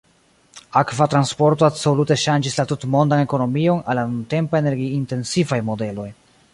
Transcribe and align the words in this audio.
Akva 0.79 1.07
transporto 1.13 1.67
absolute 1.67 2.17
ŝanĝis 2.23 2.57
la 2.61 2.67
tutmondan 2.73 3.23
ekonomion 3.27 3.85
al 3.93 4.01
la 4.03 4.09
nuntempa 4.15 4.63
energi-intensivaj 4.65 5.65
modeloj. 5.73 6.13